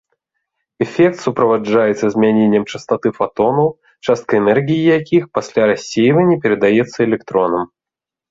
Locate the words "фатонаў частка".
3.19-4.33